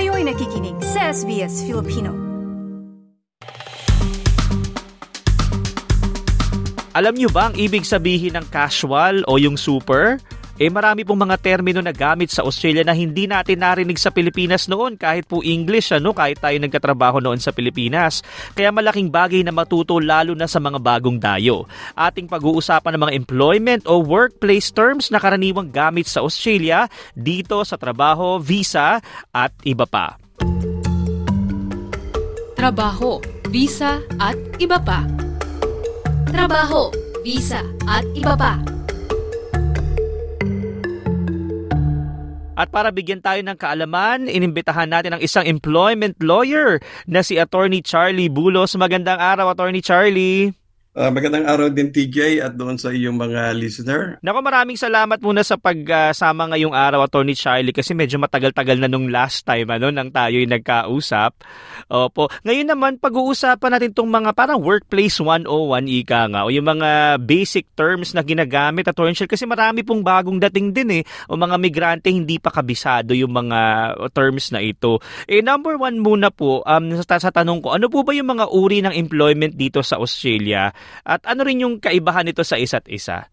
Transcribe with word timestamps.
Kayo'y 0.00 0.24
nakikinig 0.24 0.80
sa 0.80 1.12
SBS 1.12 1.60
Filipino. 1.68 2.16
Alam 6.96 7.20
niyo 7.20 7.28
ba 7.28 7.52
ang 7.52 7.54
ibig 7.60 7.84
sabihin 7.84 8.32
ng 8.32 8.48
casual 8.48 9.20
o 9.28 9.36
yung 9.36 9.60
super? 9.60 10.16
Eh 10.60 10.68
marami 10.68 11.08
pong 11.08 11.24
mga 11.24 11.40
termino 11.40 11.80
na 11.80 11.88
gamit 11.88 12.28
sa 12.28 12.44
Australia 12.44 12.84
na 12.84 12.92
hindi 12.92 13.24
natin 13.24 13.64
narinig 13.64 13.96
sa 13.96 14.12
Pilipinas 14.12 14.68
noon 14.68 15.00
kahit 15.00 15.24
po 15.24 15.40
English 15.40 15.88
ano 15.88 16.12
kahit 16.12 16.36
tayo 16.36 16.60
nagkatrabaho 16.60 17.16
noon 17.16 17.40
sa 17.40 17.48
Pilipinas. 17.48 18.20
Kaya 18.52 18.68
malaking 18.68 19.08
bagay 19.08 19.40
na 19.40 19.56
matuto 19.56 19.96
lalo 19.96 20.36
na 20.36 20.44
sa 20.44 20.60
mga 20.60 20.76
bagong 20.76 21.16
dayo. 21.16 21.64
Ating 21.96 22.28
pag-uusapan 22.28 22.92
ng 22.92 23.02
mga 23.08 23.16
employment 23.16 23.82
o 23.88 24.04
workplace 24.04 24.68
terms 24.68 25.08
na 25.08 25.16
karaniwang 25.16 25.72
gamit 25.72 26.04
sa 26.04 26.20
Australia 26.20 26.92
dito 27.16 27.64
sa 27.64 27.80
trabaho, 27.80 28.36
visa 28.36 29.00
at 29.32 29.56
iba 29.64 29.88
pa. 29.88 30.20
Trabaho, 32.52 33.24
visa 33.48 34.04
at 34.20 34.36
iba 34.60 34.76
pa. 34.76 35.08
Trabaho, 36.28 36.92
visa 37.24 37.64
at 37.88 38.04
iba 38.12 38.36
pa. 38.36 38.79
At 42.60 42.68
para 42.68 42.92
bigyan 42.92 43.24
tayo 43.24 43.40
ng 43.40 43.56
kaalaman, 43.56 44.28
inimbitahan 44.28 44.92
natin 44.92 45.16
ang 45.16 45.22
isang 45.24 45.48
employment 45.48 46.20
lawyer 46.20 46.76
na 47.08 47.24
si 47.24 47.40
Attorney 47.40 47.80
Charlie 47.80 48.28
Bulos. 48.28 48.76
Magandang 48.76 49.16
araw, 49.16 49.56
Attorney 49.56 49.80
Charlie. 49.80 50.59
Uh, 51.00 51.08
magandang 51.08 51.48
araw 51.48 51.72
din 51.72 51.88
TJ 51.88 52.44
at 52.44 52.60
doon 52.60 52.76
sa 52.76 52.92
iyong 52.92 53.16
mga 53.16 53.56
listener. 53.56 54.20
Nako 54.20 54.44
maraming 54.44 54.76
salamat 54.76 55.16
muna 55.24 55.40
sa 55.40 55.56
pagsama 55.56 56.44
uh, 56.44 56.48
ngayong 56.52 56.76
araw 56.76 57.08
Attorney 57.08 57.32
Charlie 57.32 57.72
kasi 57.72 57.96
medyo 57.96 58.20
matagal-tagal 58.20 58.76
na 58.76 58.84
nung 58.84 59.08
last 59.08 59.48
time 59.48 59.64
ano 59.72 59.88
nang 59.88 60.12
tayo'y 60.12 60.44
nagkausap. 60.44 61.40
Opo. 61.88 62.28
Ngayon 62.44 62.68
naman 62.68 62.92
pag-uusapan 63.00 63.80
natin 63.80 63.96
tong 63.96 64.12
mga 64.12 64.36
parang 64.36 64.60
workplace 64.60 65.24
101 65.24 65.48
ika 66.04 66.28
nga 66.36 66.44
o 66.44 66.52
yung 66.52 66.68
mga 66.68 67.16
basic 67.16 67.72
terms 67.72 68.12
na 68.12 68.20
ginagamit 68.20 68.84
Attorney 68.84 69.16
Charlie 69.16 69.32
kasi 69.32 69.48
marami 69.48 69.80
pong 69.80 70.04
bagong 70.04 70.36
dating 70.36 70.76
din 70.76 71.00
eh 71.00 71.02
o 71.32 71.40
mga 71.40 71.56
migrante 71.56 72.12
hindi 72.12 72.36
pa 72.36 72.52
kabisado 72.52 73.16
yung 73.16 73.32
mga 73.32 73.58
terms 74.12 74.52
na 74.52 74.60
ito. 74.60 75.00
Eh 75.24 75.40
number 75.40 75.80
one 75.80 75.96
muna 75.96 76.28
po 76.28 76.60
um, 76.60 76.92
sa, 77.00 77.16
sa 77.16 77.32
tanong 77.32 77.64
ko 77.64 77.72
ano 77.72 77.88
po 77.88 78.04
ba 78.04 78.12
yung 78.12 78.36
mga 78.36 78.52
uri 78.52 78.84
ng 78.84 78.92
employment 78.92 79.56
dito 79.56 79.80
sa 79.80 79.96
Australia? 79.96 80.68
At 81.04 81.24
ano 81.24 81.44
rin 81.46 81.62
yung 81.62 81.78
kaibahan 81.80 82.28
nito 82.28 82.44
sa 82.44 82.60
isa't 82.60 82.86
isa? 82.90 83.28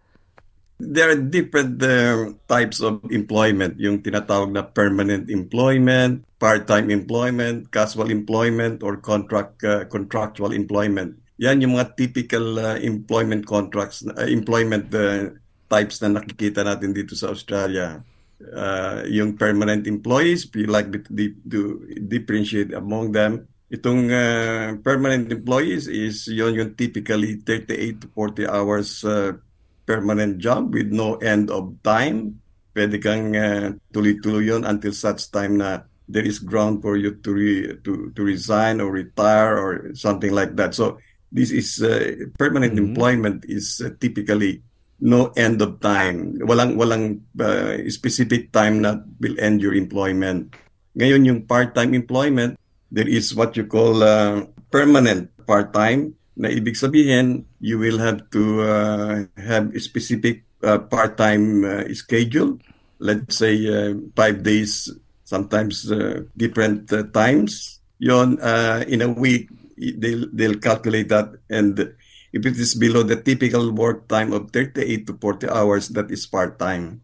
There 0.78 1.10
are 1.10 1.18
different 1.18 1.82
uh, 1.82 2.38
types 2.46 2.86
of 2.86 3.02
employment. 3.10 3.82
Yung 3.82 4.06
tinatawag 4.06 4.54
na 4.54 4.62
permanent 4.62 5.26
employment, 5.34 6.22
part-time 6.38 6.94
employment, 6.94 7.74
casual 7.74 8.14
employment, 8.14 8.86
or 8.86 9.02
contract 9.02 9.58
uh, 9.66 9.90
contractual 9.90 10.54
employment. 10.54 11.18
Yan 11.42 11.66
yung 11.66 11.82
mga 11.82 11.98
typical 11.98 12.62
uh, 12.62 12.78
employment 12.78 13.50
contracts, 13.50 14.06
uh, 14.06 14.30
employment 14.30 14.94
uh, 14.94 15.34
types 15.66 15.98
na 16.06 16.22
nakikita 16.22 16.62
natin 16.62 16.94
dito 16.94 17.18
sa 17.18 17.34
Australia. 17.34 18.06
Uh, 18.38 19.02
yung 19.10 19.34
permanent 19.34 19.90
employees, 19.90 20.46
we 20.54 20.70
like 20.70 20.94
to, 20.94 21.02
to 21.50 21.82
differentiate 22.06 22.70
among 22.78 23.18
them 23.18 23.50
Itong 23.68 24.08
uh, 24.08 24.80
permanent 24.80 25.28
employees 25.28 25.92
is 25.92 26.32
yon 26.32 26.56
yung 26.56 26.72
typically 26.80 27.36
38 27.44 28.00
to 28.00 28.08
40 28.16 28.48
hours 28.48 29.04
uh, 29.04 29.36
permanent 29.84 30.40
job 30.40 30.72
with 30.72 30.88
no 30.88 31.20
end 31.20 31.52
of 31.52 31.76
time. 31.84 32.40
Pwede 32.72 32.96
kang 33.04 33.36
uh, 33.36 33.76
tuloy-tuloy 33.92 34.56
yon 34.56 34.64
until 34.64 34.96
such 34.96 35.28
time 35.36 35.60
na 35.60 35.84
there 36.08 36.24
is 36.24 36.40
ground 36.40 36.80
for 36.80 36.96
you 36.96 37.20
to 37.20 37.30
re, 37.36 37.76
to 37.84 38.16
to 38.16 38.22
resign 38.24 38.80
or 38.80 38.88
retire 38.88 39.60
or 39.60 39.92
something 39.92 40.32
like 40.32 40.56
that. 40.56 40.72
So 40.72 41.04
this 41.28 41.52
is 41.52 41.84
uh, 41.84 42.32
permanent 42.40 42.80
mm-hmm. 42.80 42.96
employment 42.96 43.44
is 43.52 43.84
uh, 43.84 43.92
typically 44.00 44.64
no 45.04 45.36
end 45.36 45.60
of 45.60 45.84
time. 45.84 46.40
Walang 46.40 46.80
walang 46.80 47.20
uh, 47.36 47.84
specific 47.92 48.56
time 48.56 48.80
na 48.80 49.04
will 49.20 49.36
end 49.44 49.60
your 49.60 49.76
employment. 49.76 50.56
Ngayon 50.96 51.28
yung 51.28 51.40
part-time 51.44 51.92
employment 51.92 52.56
there 52.92 53.08
is 53.08 53.36
what 53.36 53.58
you 53.58 53.66
call 53.66 54.04
uh, 54.04 54.46
permanent 54.72 55.32
part-time. 55.46 56.16
Na 56.38 56.50
ibig 56.54 56.78
sabihin 56.78 57.50
you 57.60 57.82
will 57.82 57.98
have 57.98 58.30
to 58.30 58.62
uh, 58.62 59.16
have 59.42 59.74
a 59.74 59.82
specific 59.82 60.46
uh, 60.62 60.78
part-time 60.78 61.66
uh, 61.66 61.84
schedule. 61.94 62.62
Let's 63.00 63.38
say 63.38 63.58
uh, 63.66 63.98
five 64.16 64.44
days 64.44 64.90
sometimes 65.26 65.92
uh, 65.92 66.30
different 66.38 66.94
uh, 66.94 67.10
times. 67.14 67.82
Yon 67.98 68.38
uh, 68.40 68.86
in 68.88 69.02
a 69.02 69.10
week 69.10 69.50
they'll, 69.78 70.30
they'll 70.32 70.62
calculate 70.62 71.10
that. 71.10 71.34
And 71.50 71.98
if 72.32 72.46
it 72.46 72.58
is 72.58 72.76
below 72.76 73.02
the 73.02 73.18
typical 73.18 73.72
work 73.72 74.08
time 74.08 74.34
of 74.34 74.52
38 74.52 75.08
to 75.08 75.14
40 75.18 75.50
hours 75.50 75.90
that 75.90 76.12
is 76.12 76.28
part-time 76.28 77.02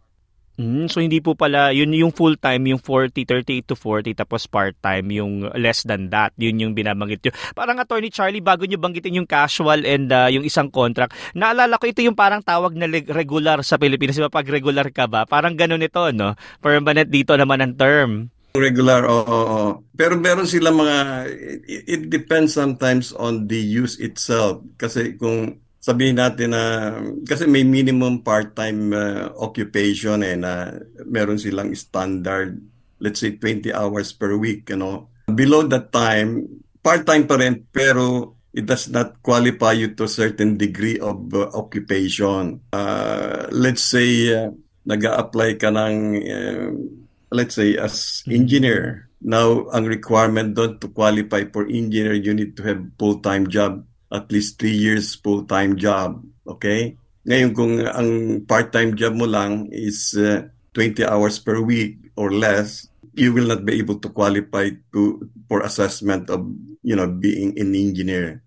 Mm, 0.54 0.86
so 0.86 1.02
hindi 1.02 1.18
po 1.18 1.34
pala 1.34 1.74
yun 1.74 1.90
yung 1.98 2.14
full 2.14 2.38
time 2.38 2.70
yung 2.70 2.78
40 2.78 3.26
38 3.26 3.66
to 3.66 3.74
40 3.74 4.14
tapos 4.14 4.46
part 4.46 4.78
time 4.86 5.10
yung 5.10 5.50
less 5.58 5.82
than 5.82 6.14
that 6.14 6.30
yun 6.38 6.62
yung 6.62 6.78
binabanggit 6.78 7.26
niyo. 7.26 7.34
Parang 7.58 7.82
attorney 7.82 8.14
Charlie 8.14 8.44
bago 8.44 8.70
niyo 8.70 8.78
banggitin 8.78 9.18
yung 9.18 9.26
casual 9.26 9.82
and 9.82 10.14
uh, 10.14 10.30
yung 10.30 10.46
isang 10.46 10.70
contract. 10.70 11.18
Naalala 11.34 11.82
ko 11.82 11.90
ito 11.90 12.06
yung 12.06 12.14
parang 12.14 12.46
tawag 12.46 12.78
na 12.78 12.86
regular 12.86 13.66
sa 13.66 13.82
Pilipinas. 13.82 14.14
Diba 14.14 14.30
pag 14.30 14.46
regular 14.46 14.94
ka 14.94 15.10
ba? 15.10 15.26
Parang 15.26 15.58
ganun 15.58 15.82
ito 15.82 16.14
no. 16.14 16.38
Permanent 16.62 17.10
dito 17.10 17.34
naman 17.34 17.58
ang 17.58 17.74
term. 17.74 18.12
Regular, 18.54 19.10
oo. 19.10 19.26
Oh, 19.26 19.46
oh. 19.50 19.70
Pero 19.98 20.14
meron 20.14 20.46
sila 20.46 20.70
mga, 20.70 21.26
it, 21.66 21.84
it 21.90 22.02
depends 22.14 22.54
sometimes 22.54 23.10
on 23.10 23.50
the 23.50 23.58
use 23.58 23.98
itself. 23.98 24.62
Kasi 24.78 25.18
kung 25.18 25.58
sabihin 25.84 26.16
natin 26.16 26.56
na 26.56 26.96
kasi 27.28 27.44
may 27.44 27.68
minimum 27.68 28.24
part-time 28.24 28.96
uh, 28.96 29.36
occupation 29.36 30.24
eh 30.24 30.40
na 30.40 30.80
meron 31.04 31.36
silang 31.36 31.76
standard 31.76 32.56
let's 33.04 33.20
say 33.20 33.36
20 33.36 33.76
hours 33.76 34.16
per 34.16 34.40
week 34.40 34.72
you 34.72 34.80
know. 34.80 35.12
Below 35.28 35.68
that 35.68 35.92
time 35.92 36.64
part-time 36.80 37.28
pa 37.28 37.36
rin 37.36 37.68
pero 37.68 38.32
it 38.56 38.64
does 38.64 38.88
not 38.88 39.20
qualify 39.20 39.76
you 39.76 39.92
to 40.00 40.08
a 40.08 40.16
certain 40.24 40.56
degree 40.56 41.04
of 41.04 41.20
uh, 41.36 41.52
occupation. 41.52 42.64
Uh, 42.72 43.52
let's 43.52 43.84
say 43.84 44.32
uh, 44.32 44.56
nag-apply 44.88 45.60
ka 45.60 45.68
ng 45.68 45.96
uh, 46.24 46.72
let's 47.36 47.60
say 47.60 47.76
as 47.76 48.24
mm-hmm. 48.24 48.40
engineer. 48.40 49.12
Now 49.20 49.68
ang 49.76 49.84
requirement 49.84 50.56
doon 50.56 50.80
to 50.80 50.88
qualify 50.96 51.44
for 51.52 51.68
engineer 51.68 52.16
you 52.16 52.32
need 52.32 52.56
to 52.56 52.64
have 52.72 52.80
full-time 52.96 53.52
job 53.52 53.84
at 54.14 54.30
least 54.30 54.62
three 54.62 54.78
years 54.78 55.18
full-time 55.18 55.76
job. 55.76 56.22
Okay? 56.46 56.96
Ngayon, 57.26 57.52
kung 57.58 57.74
ang 57.82 58.10
part-time 58.46 58.94
job 58.94 59.18
mo 59.18 59.26
lang 59.26 59.68
is 59.74 60.14
uh, 60.14 60.46
20 60.78 61.02
hours 61.10 61.42
per 61.42 61.58
week 61.60 62.14
or 62.14 62.30
less, 62.30 62.86
you 63.18 63.34
will 63.34 63.50
not 63.50 63.66
be 63.66 63.82
able 63.82 63.98
to 63.98 64.14
qualify 64.14 64.70
to 64.94 65.26
for 65.50 65.66
assessment 65.66 66.30
of, 66.30 66.46
you 66.86 66.94
know, 66.94 67.10
being 67.10 67.58
an 67.58 67.74
engineer. 67.74 68.44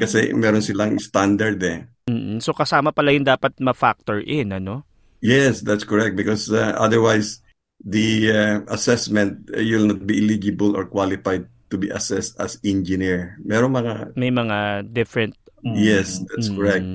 Kasi 0.00 0.32
meron 0.32 0.64
silang 0.64 0.96
standard 0.98 1.60
eh. 1.62 1.84
Mm-hmm. 2.08 2.40
So 2.40 2.56
kasama 2.56 2.90
pala 2.90 3.12
yung 3.12 3.28
dapat 3.28 3.60
ma-factor 3.60 4.24
in, 4.24 4.56
ano? 4.56 4.88
Yes, 5.20 5.60
that's 5.60 5.84
correct 5.84 6.16
because 6.16 6.48
uh, 6.48 6.72
otherwise 6.78 7.44
the 7.84 8.32
uh, 8.32 8.56
assessment 8.72 9.50
uh, 9.54 9.60
you'll 9.60 9.86
not 9.86 10.06
be 10.06 10.18
eligible 10.24 10.74
or 10.74 10.86
qualified 10.86 11.46
to 11.68 11.76
be 11.76 11.88
assessed 11.92 12.36
as 12.40 12.60
engineer. 12.64 13.36
Meron 13.44 13.72
mga... 13.72 14.16
May 14.16 14.32
mga 14.32 14.88
different 14.92 15.36
Yes, 15.62 16.22
that's 16.22 16.48
mm. 16.48 16.54
correct. 16.54 16.86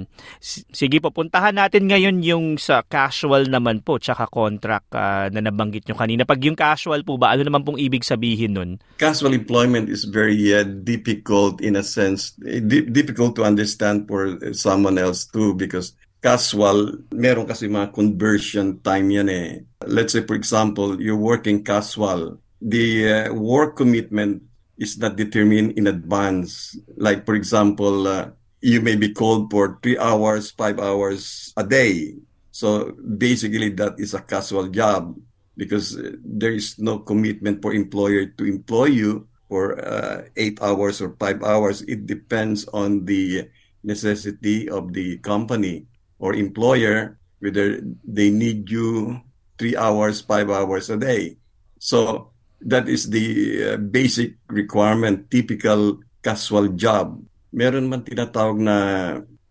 Sige 0.72 1.03
po, 1.03 1.11
puntahan 1.11 1.56
natin 1.56 1.91
ngayon 1.91 2.23
yung 2.23 2.45
sa 2.56 2.79
casual 2.84 3.51
naman 3.51 3.84
po, 3.84 4.00
tsaka 4.00 4.31
contract 4.31 4.95
uh, 4.95 5.28
na 5.28 5.44
nabanggit 5.44 5.84
nyo 5.88 5.95
kanina. 6.00 6.23
Pag 6.23 6.47
yung 6.47 6.56
casual 6.56 7.03
po 7.03 7.19
ba, 7.19 7.35
ano 7.35 7.44
naman 7.44 7.67
pong 7.67 7.79
ibig 7.79 8.07
sabihin 8.07 8.56
nun? 8.56 8.72
Casual 8.95 9.35
employment 9.35 9.91
is 9.91 10.08
very 10.08 10.40
uh, 10.55 10.64
difficult 10.64 11.59
in 11.59 11.76
a 11.76 11.84
sense, 11.84 12.31
di- 12.40 12.87
difficult 12.87 13.35
to 13.35 13.43
understand 13.43 14.08
for 14.08 14.40
someone 14.55 14.96
else 14.96 15.28
too 15.28 15.52
because 15.59 15.91
casual, 16.23 17.03
meron 17.11 17.43
kasi 17.43 17.67
mga 17.67 17.91
conversion 17.91 18.79
time 18.79 19.11
yan 19.11 19.28
eh. 19.28 19.59
Let's 19.84 20.16
say 20.16 20.23
for 20.23 20.40
example, 20.40 21.03
you're 21.03 21.19
working 21.19 21.67
casual. 21.67 22.40
The 22.64 23.28
uh, 23.28 23.35
work 23.35 23.76
commitment 23.76 24.53
is 24.78 24.97
not 24.97 25.16
determined 25.16 25.78
in 25.78 25.87
advance. 25.87 26.78
Like, 26.97 27.25
for 27.25 27.35
example, 27.35 28.08
uh, 28.08 28.29
you 28.61 28.81
may 28.81 28.96
be 28.96 29.14
called 29.14 29.52
for 29.52 29.79
three 29.84 29.97
hours, 29.97 30.52
five 30.52 30.79
hours 30.79 31.53
a 31.58 31.64
day. 31.64 32.16
So 32.52 32.91
basically, 32.96 33.70
that 33.81 33.99
is 33.99 34.14
a 34.14 34.22
casual 34.22 34.70
job 34.70 35.16
because 35.58 35.97
uh, 35.97 36.17
there 36.23 36.53
is 36.53 36.79
no 36.79 36.99
commitment 36.99 37.61
for 37.61 37.73
employer 37.73 38.25
to 38.25 38.43
employ 38.46 38.85
you 38.85 39.28
for 39.49 39.78
uh, 39.78 40.25
eight 40.35 40.61
hours 40.61 41.02
or 41.02 41.16
five 41.19 41.43
hours. 41.43 41.81
It 41.84 42.05
depends 42.05 42.66
on 42.73 43.05
the 43.05 43.49
necessity 43.84 44.69
of 44.69 44.93
the 44.93 45.17
company 45.19 45.85
or 46.17 46.34
employer 46.34 47.19
whether 47.43 47.84
they 48.08 48.31
need 48.31 48.72
you 48.72 49.19
three 49.59 49.76
hours, 49.76 50.22
five 50.22 50.49
hours 50.49 50.90
a 50.90 50.96
day. 50.96 51.35
So 51.78 52.33
that 52.66 52.88
is 52.88 53.10
the 53.10 53.74
uh, 53.74 53.78
basic 53.78 54.36
requirement, 54.48 55.30
typical 55.30 56.00
casual 56.24 56.70
job. 56.74 57.20
Meron 57.52 57.90
man 57.90 58.02
tinatawag 58.02 58.58
na 58.60 58.78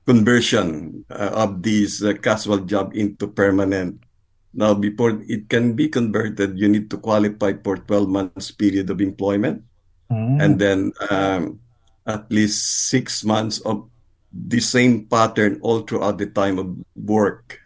conversion 0.05 1.03
uh, 1.11 1.47
of 1.47 1.63
this 1.63 2.03
uh, 2.03 2.15
casual 2.19 2.67
job 2.67 2.93
into 2.97 3.29
permanent. 3.29 4.03
Now, 4.53 4.75
before 4.75 5.23
it 5.29 5.49
can 5.49 5.73
be 5.73 5.89
converted, 5.89 6.59
you 6.59 6.69
need 6.69 6.91
to 6.91 6.99
qualify 6.99 7.57
for 7.65 7.77
12 7.79 8.09
months 8.09 8.51
period 8.51 8.91
of 8.91 9.01
employment. 9.01 9.65
And 10.45 10.59
then 10.61 10.93
um, 11.09 11.61
at 12.05 12.29
least 12.29 12.89
six 12.89 13.25
months 13.25 13.61
of 13.65 13.89
the 14.33 14.61
same 14.61 15.07
pattern 15.07 15.59
all 15.63 15.81
throughout 15.81 16.19
the 16.19 16.27
time 16.27 16.59
of 16.59 16.77
work. 16.97 17.61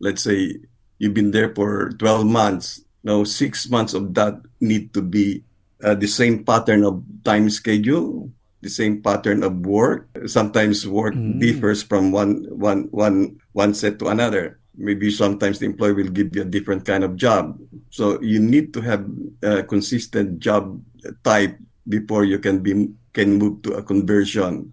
Let's 0.00 0.22
say 0.22 0.58
you've 0.98 1.14
been 1.14 1.30
there 1.30 1.54
for 1.54 1.90
12 1.98 2.26
months. 2.26 2.82
Now, 3.02 3.24
six 3.24 3.68
months 3.68 3.94
of 3.94 4.14
that 4.14 4.38
need 4.60 4.94
to 4.94 5.02
be 5.02 5.42
uh, 5.82 5.94
the 5.94 6.06
same 6.06 6.44
pattern 6.44 6.84
of 6.84 7.02
time 7.24 7.50
schedule, 7.50 8.30
the 8.62 8.70
same 8.70 9.02
pattern 9.02 9.42
of 9.42 9.66
work. 9.66 10.06
Sometimes 10.26 10.86
work 10.86 11.14
differs 11.38 11.82
from 11.82 12.12
one, 12.12 12.46
one, 12.48 12.86
one, 12.94 13.40
one 13.52 13.74
set 13.74 13.98
to 13.98 14.08
another. 14.08 14.60
Maybe 14.78 15.10
sometimes 15.10 15.58
the 15.58 15.66
employer 15.66 15.94
will 15.94 16.08
give 16.08 16.34
you 16.34 16.42
a 16.42 16.48
different 16.48 16.86
kind 16.86 17.04
of 17.04 17.16
job. 17.16 17.58
So 17.90 18.22
you 18.22 18.38
need 18.38 18.72
to 18.74 18.80
have 18.80 19.04
a 19.42 19.62
consistent 19.62 20.38
job 20.38 20.80
type 21.24 21.58
before 21.88 22.24
you 22.24 22.38
can 22.38 22.62
be 22.62 22.88
can 23.12 23.36
move 23.36 23.60
to 23.62 23.74
a 23.74 23.82
conversion. 23.82 24.72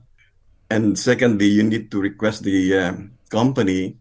And 0.70 0.98
secondly, 0.98 1.48
you 1.48 1.64
need 1.64 1.92
to 1.92 2.00
request 2.00 2.44
the 2.44 2.78
uh, 2.78 2.94
company 3.30 3.98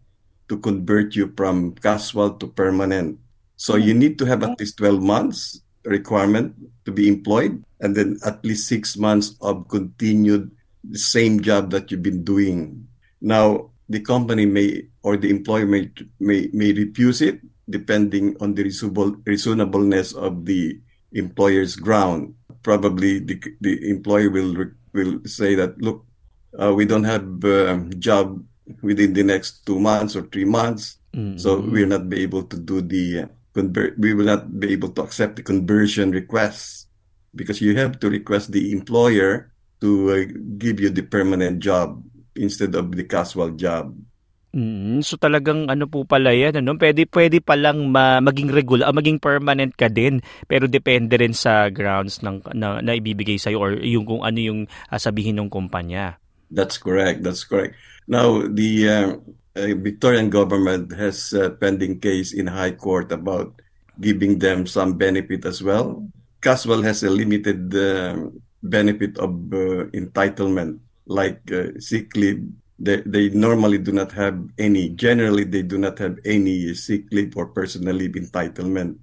to 0.48 0.58
convert 0.58 1.16
you 1.16 1.32
from 1.36 1.74
casual 1.74 2.38
to 2.38 2.46
permanent. 2.46 3.18
So 3.58 3.74
you 3.74 3.92
need 3.92 4.18
to 4.22 4.24
have 4.24 4.46
at 4.46 4.58
least 4.58 4.78
12 4.78 5.02
months 5.02 5.60
requirement 5.84 6.54
to 6.86 6.92
be 6.92 7.08
employed 7.08 7.62
and 7.80 7.94
then 7.94 8.18
at 8.24 8.38
least 8.44 8.68
six 8.68 8.96
months 8.96 9.34
of 9.42 9.66
continued 9.66 10.50
the 10.86 10.98
same 10.98 11.42
job 11.42 11.70
that 11.72 11.90
you've 11.90 12.06
been 12.06 12.22
doing. 12.22 12.86
Now, 13.20 13.70
the 13.88 13.98
company 13.98 14.46
may 14.46 14.86
or 15.02 15.16
the 15.16 15.30
employer 15.30 15.66
may, 15.66 15.90
may, 16.20 16.48
may 16.52 16.72
refuse 16.72 17.20
it 17.20 17.40
depending 17.68 18.36
on 18.40 18.54
the 18.54 18.62
reasonable, 18.62 19.16
reasonableness 19.26 20.14
of 20.14 20.46
the 20.46 20.78
employer's 21.12 21.74
ground. 21.74 22.34
Probably 22.62 23.18
the, 23.18 23.42
the 23.60 23.90
employer 23.90 24.30
will 24.30 24.70
will 24.92 25.20
say 25.26 25.54
that, 25.54 25.80
look, 25.82 26.06
uh, 26.58 26.72
we 26.74 26.84
don't 26.86 27.04
have 27.04 27.44
a 27.44 27.78
job 27.98 28.42
within 28.82 29.12
the 29.12 29.22
next 29.22 29.66
two 29.66 29.78
months 29.78 30.16
or 30.16 30.22
three 30.22 30.44
months, 30.44 30.98
so 31.36 31.60
we'll 31.60 31.88
not 31.88 32.08
be 32.08 32.22
able 32.22 32.42
to 32.44 32.56
do 32.56 32.80
the 32.80 33.20
uh, 33.20 33.26
convert. 33.58 33.98
We 33.98 34.14
will 34.14 34.30
not 34.30 34.46
be 34.46 34.70
able 34.70 34.94
to 34.94 35.02
accept 35.02 35.34
the 35.34 35.42
conversion 35.42 36.14
requests 36.14 36.86
because 37.34 37.58
you 37.58 37.74
have 37.74 37.98
to 37.98 38.06
request 38.06 38.54
the 38.54 38.70
employer 38.70 39.50
to 39.82 39.90
uh, 40.14 40.24
give 40.58 40.78
you 40.78 40.94
the 40.94 41.02
permanent 41.02 41.58
job 41.58 41.98
instead 42.38 42.78
of 42.78 42.94
the 42.94 43.02
casual 43.02 43.50
job. 43.58 43.98
Mm, 44.54 45.04
so 45.04 45.20
talagang 45.20 45.68
ano 45.68 45.84
po 45.84 46.08
pala 46.08 46.32
yan, 46.32 46.64
ano? 46.64 46.78
Pwede, 46.80 47.04
pwede 47.10 47.42
palang 47.44 47.92
ma, 47.92 48.22
maging 48.22 48.48
regular, 48.48 48.88
ah, 48.88 48.96
maging 48.96 49.20
permanent 49.20 49.76
ka 49.76 49.92
din, 49.92 50.24
pero 50.48 50.64
depende 50.64 51.20
rin 51.20 51.36
sa 51.36 51.68
grounds 51.68 52.24
ng, 52.24 52.56
na, 52.56 52.80
na 52.80 52.96
ibibigay 52.96 53.36
sa'yo 53.36 53.60
or 53.60 53.76
yung 53.84 54.08
kung 54.08 54.24
ano 54.24 54.38
yung 54.40 54.60
ah, 54.88 54.96
sabihin 54.96 55.36
ng 55.36 55.52
kumpanya. 55.52 56.16
That's 56.48 56.80
correct. 56.80 57.20
That's 57.20 57.44
correct. 57.44 57.76
Now, 58.08 58.40
the 58.48 58.70
uh, 58.88 59.08
uh, 59.58 59.74
Victorian 59.74 60.30
government 60.30 60.92
has 60.94 61.32
a 61.32 61.50
pending 61.50 61.98
case 62.00 62.32
in 62.32 62.46
High 62.46 62.72
Court 62.72 63.10
about 63.12 63.60
giving 64.00 64.38
them 64.38 64.66
some 64.66 64.94
benefit 64.94 65.44
as 65.44 65.62
well. 65.62 66.06
Casual 66.40 66.82
has 66.82 67.02
a 67.02 67.10
limited 67.10 67.74
uh, 67.74 68.30
benefit 68.62 69.18
of 69.18 69.30
uh, 69.52 69.90
entitlement, 69.90 70.78
like 71.06 71.42
uh, 71.50 71.74
sick 71.78 72.14
leave. 72.16 72.46
They, 72.78 73.02
they 73.02 73.28
normally 73.30 73.78
do 73.78 73.90
not 73.90 74.12
have 74.12 74.38
any, 74.56 74.90
generally, 74.90 75.42
they 75.42 75.62
do 75.62 75.78
not 75.78 75.98
have 75.98 76.18
any 76.24 76.74
sick 76.74 77.10
leave 77.10 77.36
or 77.36 77.46
personal 77.46 77.96
leave 77.96 78.12
entitlement. 78.12 78.98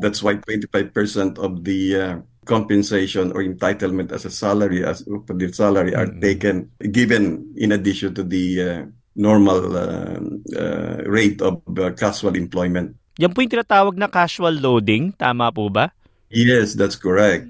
That's 0.00 0.22
why 0.22 0.34
25% 0.36 1.38
of 1.38 1.64
the 1.64 1.96
uh, 1.96 2.18
compensation 2.44 3.32
or 3.32 3.42
entitlement 3.42 4.12
as 4.12 4.24
a 4.24 4.30
salary, 4.30 4.84
as 4.84 5.04
the 5.04 5.50
salary, 5.52 5.94
are 5.94 6.06
taken, 6.06 6.70
given 6.92 7.52
in 7.56 7.72
addition 7.72 8.14
to 8.14 8.22
the 8.22 8.62
uh, 8.62 8.84
normal 9.14 9.60
uh, 9.74 10.18
uh, 10.58 10.98
rate 11.06 11.38
of 11.42 11.62
uh, 11.78 11.94
casual 11.94 12.34
employment. 12.34 12.98
Yan 13.22 13.30
po 13.30 13.46
yung 13.46 13.54
tinatawag 13.54 13.94
na 13.94 14.10
casual 14.10 14.58
loading, 14.58 15.14
tama 15.14 15.54
po 15.54 15.70
ba? 15.70 15.94
Yes, 16.34 16.74
that's 16.74 16.98
correct. 16.98 17.46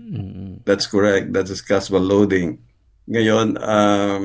That's 0.69 0.84
correct. 0.84 1.32
That 1.32 1.49
is 1.49 1.64
casual 1.64 2.05
loading. 2.05 2.61
Ngayon, 3.08 3.56
um, 3.64 4.20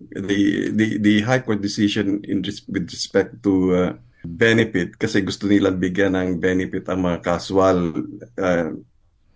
the, 0.00 0.72
the, 0.72 0.96
the 0.96 1.14
High 1.20 1.44
Court 1.44 1.60
decision 1.60 2.24
in 2.24 2.40
res- 2.40 2.64
with 2.64 2.88
respect 2.88 3.44
to 3.44 3.52
uh, 3.76 3.92
benefit, 4.24 4.96
kasi 4.96 5.20
gusto 5.20 5.44
nilang 5.44 5.76
bigyan 5.76 6.16
ng 6.16 6.40
benefit 6.40 6.88
ang 6.88 7.04
mga 7.04 7.20
casual. 7.20 8.00
Uh, 8.40 8.80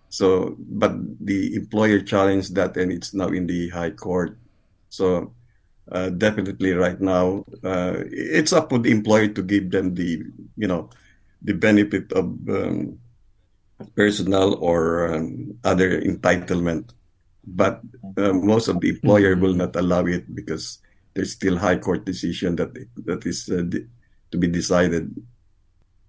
so, 0.09 0.57
but 0.57 0.97
the 1.21 1.53
employer 1.53 2.01
challenged 2.01 2.57
that 2.57 2.73
and 2.81 2.89
it's 2.89 3.13
now 3.13 3.29
in 3.29 3.45
the 3.45 3.69
High 3.69 3.93
Court. 3.93 4.33
So, 4.89 5.37
uh, 5.91 6.09
definitely 6.09 6.73
right 6.73 6.99
now, 6.99 7.45
uh, 7.63 8.01
it's 8.09 8.53
up 8.53 8.69
to 8.69 8.79
the 8.79 8.91
employer 8.91 9.27
to 9.27 9.41
give 9.41 9.71
them 9.71 9.93
the, 9.93 10.23
you 10.57 10.67
know, 10.67 10.89
the 11.41 11.53
benefit 11.53 12.11
of 12.13 12.25
um, 12.49 12.99
personal 13.95 14.55
or 14.55 15.13
um, 15.13 15.57
other 15.63 16.01
entitlement. 16.01 16.89
But 17.45 17.81
uh, 18.17 18.33
most 18.33 18.67
of 18.67 18.79
the 18.79 18.89
employer 18.89 19.35
will 19.35 19.53
not 19.53 19.75
allow 19.75 20.05
it 20.05 20.33
because 20.33 20.79
there's 21.13 21.33
still 21.33 21.57
high 21.57 21.77
court 21.77 22.05
decision 22.05 22.55
that 22.57 22.73
that 23.05 23.25
is 23.25 23.49
uh, 23.49 23.63
to 24.31 24.37
be 24.37 24.47
decided. 24.47 25.13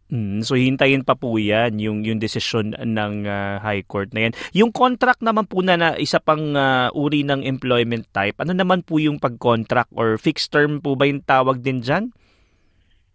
Mm, 0.06 0.46
so 0.46 0.54
hintayin 0.54 1.02
pa 1.02 1.18
po 1.18 1.34
yan 1.34 1.82
yung 1.82 2.06
yung 2.06 2.22
desisyon 2.22 2.78
ng 2.78 3.26
ah, 3.26 3.58
High 3.58 3.82
Court 3.82 4.14
na 4.14 4.30
yan. 4.30 4.34
Yung 4.54 4.70
contract 4.70 5.18
naman 5.18 5.50
po 5.50 5.66
na, 5.66 5.74
na 5.74 5.88
isa 5.98 6.22
pang 6.22 6.54
ah, 6.54 6.94
uri 6.94 7.26
ng 7.26 7.42
employment 7.42 8.06
type, 8.14 8.38
ano 8.38 8.54
naman 8.54 8.86
po 8.86 9.02
yung 9.02 9.18
pag-contract 9.18 9.90
or 9.98 10.14
fixed 10.14 10.54
term 10.54 10.78
po 10.78 10.94
ba 10.94 11.10
yung 11.10 11.26
tawag 11.26 11.58
din 11.58 11.82
dyan? 11.82 12.14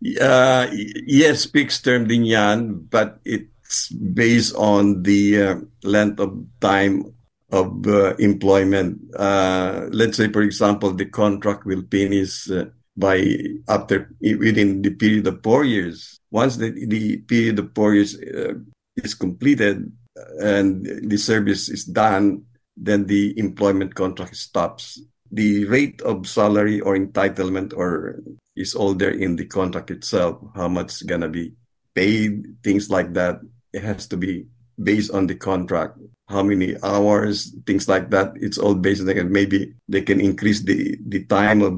Uh, 0.01 0.67
y- 0.73 1.23
yes, 1.23 1.47
fixed 1.47 1.85
term 1.87 2.09
din 2.11 2.27
yan, 2.27 2.89
but 2.89 3.21
it's 3.23 3.93
based 3.93 4.51
on 4.59 5.05
the 5.07 5.37
uh, 5.39 5.55
length 5.85 6.19
of 6.19 6.43
time 6.59 7.07
of 7.51 7.85
uh, 7.87 8.15
employment. 8.17 8.99
Uh, 9.15 9.87
let's 9.91 10.17
say, 10.17 10.27
for 10.27 10.41
example, 10.41 10.91
the 10.91 11.05
contract 11.05 11.63
will 11.63 11.83
finish 11.87 12.49
uh, 12.49 12.65
by 12.97 13.37
after 13.67 14.11
within 14.21 14.81
the 14.81 14.91
period 14.91 15.27
of 15.27 15.43
four 15.43 15.63
years. 15.63 16.19
Once 16.31 16.57
the, 16.57 16.71
the 16.87 17.17
period 17.17 17.59
of 17.59 17.73
four 17.75 17.93
years 17.93 18.15
uh, 18.19 18.53
is 18.95 19.13
completed 19.13 19.91
and 20.39 20.85
the 21.09 21.17
service 21.17 21.69
is 21.69 21.85
done, 21.85 22.43
then 22.75 23.05
the 23.05 23.37
employment 23.39 23.95
contract 23.95 24.35
stops. 24.35 25.01
The 25.31 25.65
rate 25.65 26.01
of 26.01 26.27
salary 26.27 26.81
or 26.81 26.97
entitlement 26.97 27.73
or 27.75 28.21
is 28.55 28.75
all 28.75 28.93
there 28.93 29.11
in 29.11 29.35
the 29.35 29.45
contract 29.45 29.91
itself. 29.91 30.39
How 30.55 30.67
much 30.67 30.91
is 30.91 31.03
gonna 31.03 31.29
be 31.29 31.53
paid, 31.95 32.57
things 32.63 32.89
like 32.89 33.13
that. 33.13 33.39
It 33.73 33.83
has 33.83 34.07
to 34.07 34.17
be 34.17 34.47
based 34.81 35.11
on 35.11 35.27
the 35.27 35.35
contract. 35.35 35.97
How 36.31 36.41
many 36.47 36.79
hours, 36.79 37.51
things 37.67 37.91
like 37.91 38.09
that. 38.15 38.31
It's 38.39 38.55
all 38.55 38.73
based 38.73 39.03
on 39.03 39.11
that. 39.11 39.27
Maybe 39.27 39.75
they 39.91 40.01
can 40.01 40.23
increase 40.23 40.63
the 40.63 40.95
the 41.03 41.27
time 41.27 41.59
of 41.59 41.75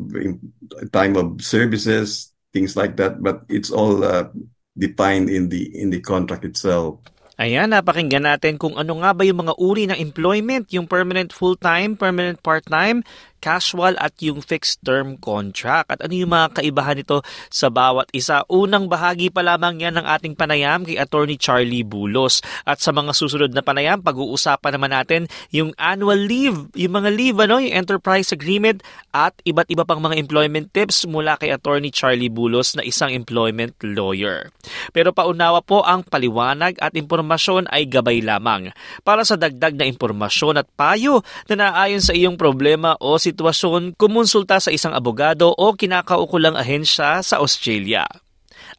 time 0.94 1.18
of 1.18 1.42
services, 1.42 2.30
things 2.54 2.78
like 2.78 3.02
that. 3.02 3.26
But 3.26 3.50
it's 3.50 3.74
all 3.74 4.06
uh, 4.06 4.30
defined 4.78 5.34
in 5.34 5.50
the 5.50 5.74
in 5.74 5.90
the 5.90 6.06
contract 6.06 6.46
itself. 6.46 7.02
Ayan, 7.42 7.74
napakinggan 7.74 8.30
natin 8.30 8.62
kung 8.62 8.78
ano 8.78 9.02
nga 9.02 9.10
ba 9.10 9.26
yung 9.26 9.42
mga 9.42 9.58
uri 9.58 9.90
ng 9.90 9.98
employment, 9.98 10.70
yung 10.70 10.86
permanent 10.86 11.34
full-time, 11.34 11.98
permanent 11.98 12.38
part-time, 12.46 13.02
casual 13.44 14.00
at 14.00 14.16
yung 14.24 14.40
fixed 14.40 14.80
term 14.88 15.20
contract. 15.20 15.92
At 15.92 16.00
ano 16.08 16.16
yung 16.16 16.32
mga 16.32 16.64
kaibahan 16.64 17.04
nito 17.04 17.20
sa 17.52 17.68
bawat 17.68 18.08
isa. 18.16 18.48
Unang 18.48 18.88
bahagi 18.88 19.28
pa 19.28 19.44
lamang 19.44 19.84
yan 19.84 20.00
ng 20.00 20.08
ating 20.08 20.40
panayam 20.40 20.88
kay 20.88 20.96
Attorney 20.96 21.36
Charlie 21.36 21.84
Bulos. 21.84 22.40
At 22.64 22.80
sa 22.80 22.96
mga 22.96 23.12
susunod 23.12 23.52
na 23.52 23.60
panayam, 23.60 24.00
pag-uusapan 24.00 24.80
naman 24.80 24.96
natin 24.96 25.22
yung 25.52 25.76
annual 25.76 26.24
leave, 26.24 26.72
yung 26.80 26.96
mga 26.96 27.10
leave, 27.12 27.38
ano, 27.44 27.60
yung 27.60 27.76
enterprise 27.76 28.32
agreement 28.32 28.80
at 29.12 29.36
iba't 29.44 29.68
iba 29.68 29.84
pang 29.84 30.00
mga 30.00 30.16
employment 30.16 30.72
tips 30.72 31.04
mula 31.04 31.36
kay 31.36 31.52
Attorney 31.52 31.92
Charlie 31.92 32.32
Bulos 32.32 32.80
na 32.80 32.88
isang 32.88 33.12
employment 33.12 33.76
lawyer. 33.84 34.48
Pero 34.96 35.12
paunawa 35.12 35.60
po 35.60 35.84
ang 35.84 36.08
paliwanag 36.08 36.80
at 36.80 36.96
impormasyon 36.96 37.68
ay 37.68 37.92
gabay 37.92 38.24
lamang. 38.24 38.72
Para 39.04 39.28
sa 39.28 39.36
dagdag 39.36 39.76
na 39.76 39.90
impormasyon 39.90 40.64
at 40.64 40.68
payo 40.80 41.26
na 41.52 41.60
naayon 41.60 42.00
sa 42.00 42.16
iyong 42.16 42.40
problema 42.40 42.96
o 43.02 43.20
sitwasyon, 43.34 43.98
kumonsulta 43.98 44.62
sa 44.62 44.70
isang 44.70 44.94
abogado 44.94 45.50
o 45.50 45.74
kinakaukulang 45.74 46.54
ahensya 46.54 47.26
sa 47.26 47.42
Australia. 47.42 48.06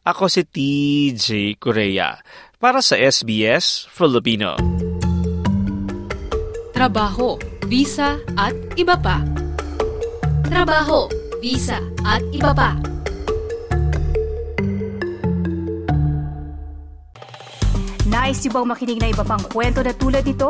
Ako 0.07 0.31
si 0.31 0.47
TJ 0.47 1.59
Korea. 1.59 2.15
Para 2.55 2.79
sa 2.79 2.95
SBS 2.95 3.83
Filipino. 3.91 4.55
Trabaho, 6.71 7.35
visa 7.67 8.15
at 8.39 8.55
iba 8.79 8.95
pa. 8.95 9.19
Trabaho, 10.47 11.11
visa 11.43 11.83
at 12.07 12.23
iba 12.31 12.55
pa. 12.55 12.79
Nice 18.07 18.47
yung 18.47 18.55
bang 18.55 18.67
makinig 18.71 18.99
na 19.03 19.11
iba 19.11 19.27
pang 19.27 19.43
kwento 19.51 19.83
na 19.83 19.91
tulad 19.91 20.23
ito? 20.23 20.49